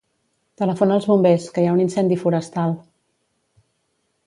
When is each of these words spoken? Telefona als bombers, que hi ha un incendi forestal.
Telefona 0.61 0.95
als 0.99 1.05
bombers, 1.09 1.45
que 1.57 1.65
hi 1.65 1.69
ha 1.69 1.75
un 1.77 1.83
incendi 1.85 2.19
forestal. 2.25 2.77